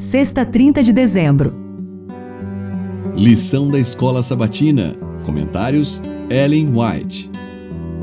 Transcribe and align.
sexta 0.00 0.46
30 0.46 0.82
de 0.82 0.92
dezembro. 0.92 1.52
Lição 3.14 3.70
da 3.70 3.78
Escola 3.78 4.22
Sabatina. 4.22 4.96
Comentários: 5.26 6.02
Ellen 6.30 6.72
White. 6.74 7.30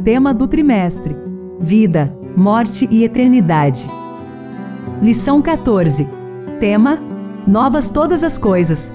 Tema 0.03 0.31
do 0.31 0.47
trimestre: 0.47 1.15
Vida, 1.59 2.15
Morte 2.35 2.87
e 2.91 3.03
Eternidade. 3.03 3.83
Lição 5.01 5.41
14. 5.41 6.07
Tema: 6.59 6.99
Novas 7.47 7.89
todas 7.89 8.23
as 8.23 8.37
coisas. 8.37 8.93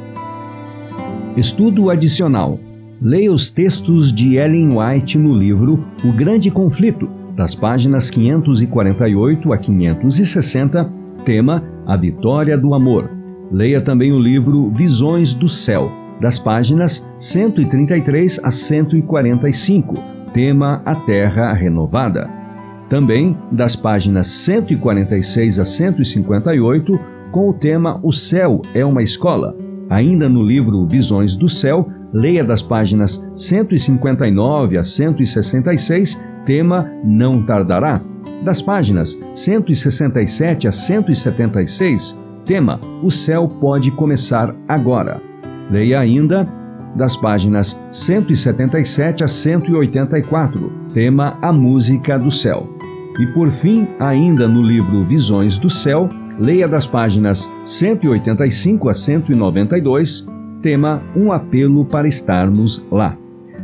Estudo 1.36 1.90
adicional. 1.90 2.58
Leia 3.00 3.32
os 3.32 3.50
textos 3.50 4.12
de 4.12 4.36
Ellen 4.36 4.78
White 4.78 5.18
no 5.18 5.34
livro 5.34 5.84
O 6.04 6.12
Grande 6.12 6.52
Conflito, 6.52 7.10
das 7.34 7.52
páginas 7.52 8.08
548 8.10 9.52
a 9.52 9.58
560, 9.58 11.01
tema 11.22 11.62
A 11.86 11.96
Vitória 11.96 12.56
do 12.56 12.74
Amor. 12.74 13.10
Leia 13.50 13.80
também 13.80 14.12
o 14.12 14.18
livro 14.18 14.70
Visões 14.70 15.34
do 15.34 15.48
Céu, 15.48 15.90
das 16.20 16.38
páginas 16.38 17.06
133 17.18 18.40
a 18.42 18.50
145, 18.50 19.94
tema 20.32 20.80
A 20.84 20.94
Terra 20.94 21.52
Renovada. 21.52 22.30
Também 22.88 23.36
das 23.50 23.74
páginas 23.74 24.28
146 24.28 25.58
a 25.58 25.64
158, 25.64 27.00
com 27.30 27.48
o 27.48 27.54
tema 27.54 27.98
O 28.02 28.12
Céu 28.12 28.60
é 28.74 28.84
uma 28.84 29.02
Escola. 29.02 29.56
Ainda 29.88 30.28
no 30.28 30.42
livro 30.42 30.86
Visões 30.86 31.34
do 31.34 31.48
Céu, 31.48 31.88
leia 32.12 32.44
das 32.44 32.62
páginas 32.62 33.24
159 33.34 34.78
a 34.78 34.84
166, 34.84 36.22
tema 36.44 36.90
Não 37.04 37.42
Tardará. 37.42 38.00
Das 38.44 38.60
páginas 38.60 39.20
167 39.32 40.66
a 40.66 40.72
176, 40.72 42.18
tema 42.44 42.80
O 43.00 43.08
Céu 43.08 43.46
Pode 43.46 43.92
Começar 43.92 44.52
Agora. 44.66 45.22
Leia 45.70 46.00
ainda 46.00 46.44
das 46.96 47.16
páginas 47.16 47.80
177 47.92 49.22
a 49.22 49.28
184, 49.28 50.72
tema 50.92 51.38
A 51.40 51.52
Música 51.52 52.18
do 52.18 52.32
Céu. 52.32 52.68
E 53.20 53.26
por 53.28 53.48
fim, 53.50 53.86
ainda 54.00 54.48
no 54.48 54.60
livro 54.60 55.04
Visões 55.04 55.56
do 55.56 55.70
Céu, 55.70 56.08
leia 56.36 56.66
das 56.66 56.84
páginas 56.84 57.50
185 57.64 58.88
a 58.88 58.94
192, 58.94 60.26
tema 60.60 61.00
Um 61.14 61.30
apelo 61.30 61.84
para 61.84 62.08
estarmos 62.08 62.84
lá. 62.90 63.16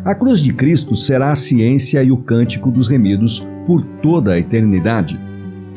A 0.05 0.15
cruz 0.15 0.41
de 0.41 0.53
Cristo 0.53 0.95
será 0.95 1.33
a 1.33 1.37
ciência 1.37 2.03
e 2.03 2.11
o 2.11 2.17
cântico 2.17 2.71
dos 2.71 2.89
remidos 2.89 3.47
por 3.67 3.83
toda 4.03 4.33
a 4.33 4.39
eternidade. 4.39 5.19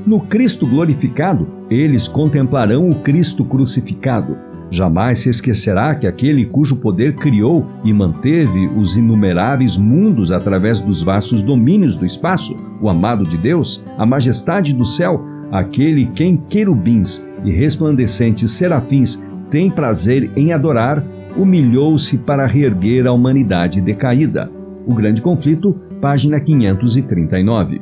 No 0.05 0.19
Cristo 0.19 0.65
glorificado, 0.65 1.47
eles 1.69 2.07
contemplarão 2.07 2.89
o 2.89 2.95
Cristo 2.95 3.43
crucificado 3.45 4.51
Jamais 4.71 5.19
se 5.19 5.29
esquecerá 5.29 5.93
que 5.95 6.07
aquele 6.07 6.45
cujo 6.45 6.77
poder 6.77 7.15
criou 7.15 7.67
e 7.83 7.91
manteve 7.91 8.67
os 8.67 8.95
inumeráveis 8.95 9.75
mundos 9.75 10.31
através 10.31 10.79
dos 10.79 11.01
vastos 11.01 11.43
domínios 11.43 11.97
do 11.97 12.05
espaço, 12.05 12.55
o 12.81 12.89
amado 12.89 13.25
de 13.25 13.37
Deus, 13.37 13.83
a 13.97 14.05
majestade 14.05 14.73
do 14.73 14.85
céu, 14.85 15.21
aquele 15.51 16.05
quem 16.15 16.37
querubins 16.37 17.21
e 17.43 17.51
resplandecentes 17.51 18.49
serafins 18.51 19.21
têm 19.49 19.69
prazer 19.69 20.31
em 20.37 20.53
adorar, 20.53 21.03
humilhou-se 21.37 22.17
para 22.17 22.45
reerguer 22.45 23.07
a 23.07 23.11
humanidade 23.11 23.81
decaída. 23.81 24.51
O 24.85 24.93
Grande 24.93 25.21
Conflito, 25.21 25.79
página 26.01 26.39
539. 26.39 27.81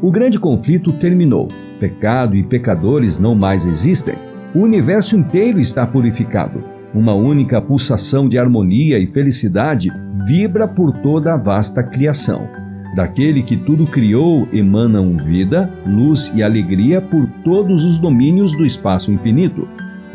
O 0.00 0.12
grande 0.12 0.38
conflito 0.38 0.92
terminou. 0.92 1.48
Pecado 1.80 2.36
e 2.36 2.42
pecadores 2.44 3.18
não 3.18 3.34
mais 3.34 3.66
existem 3.66 4.14
o 4.54 4.60
universo 4.60 5.14
inteiro 5.14 5.60
está 5.60 5.86
purificado. 5.86 6.64
Uma 6.94 7.12
única 7.12 7.60
pulsação 7.60 8.26
de 8.26 8.38
harmonia 8.38 8.98
e 8.98 9.06
felicidade 9.06 9.90
vibra 10.26 10.66
por 10.66 10.90
toda 11.00 11.34
a 11.34 11.36
vasta 11.36 11.82
criação. 11.82 12.48
Daquele 12.96 13.42
que 13.42 13.58
tudo 13.58 13.84
criou 13.84 14.48
emanam 14.50 15.18
vida, 15.18 15.70
luz 15.86 16.32
e 16.34 16.42
alegria 16.42 17.00
por 17.00 17.28
todos 17.44 17.84
os 17.84 17.98
domínios 17.98 18.56
do 18.56 18.64
espaço 18.64 19.12
infinito. 19.12 19.68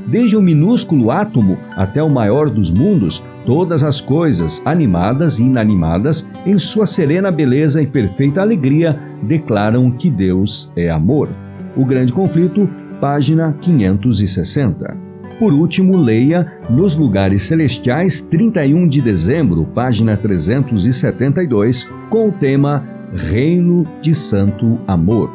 Desde 0.07 0.35
o 0.35 0.41
minúsculo 0.41 1.11
átomo 1.11 1.57
até 1.75 2.01
o 2.03 2.09
maior 2.09 2.49
dos 2.49 2.69
mundos, 2.69 3.23
todas 3.45 3.83
as 3.83 4.01
coisas, 4.01 4.61
animadas 4.65 5.39
e 5.39 5.43
inanimadas, 5.43 6.29
em 6.45 6.57
sua 6.57 6.85
serena 6.85 7.31
beleza 7.31 7.81
e 7.81 7.87
perfeita 7.87 8.41
alegria, 8.41 8.99
declaram 9.21 9.91
que 9.91 10.09
Deus 10.09 10.71
é 10.75 10.89
amor. 10.89 11.29
O 11.75 11.85
grande 11.85 12.11
conflito 12.11 12.69
página 12.99 13.53
560. 13.59 14.95
Por 15.39 15.51
último, 15.51 15.97
leia 15.97 16.53
Nos 16.69 16.95
Lugares 16.95 17.43
Celestiais, 17.43 18.21
31 18.21 18.87
de 18.87 19.01
dezembro, 19.01 19.65
página 19.65 20.15
372, 20.15 21.89
com 22.09 22.29
o 22.29 22.31
tema 22.31 22.81
Reino 23.13 23.85
de 24.01 24.13
Santo 24.13 24.79
Amor. 24.87 25.29